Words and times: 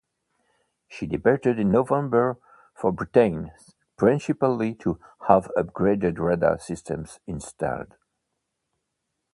She 0.87 1.05
departed 1.05 1.59
in 1.59 1.69
November 1.71 2.39
for 2.73 2.91
Britain, 2.91 3.51
principally 3.97 4.73
to 4.81 4.99
have 5.27 5.51
upgraded 5.55 6.17
radar 6.17 6.57
systems 6.57 7.19
installed. 7.27 7.93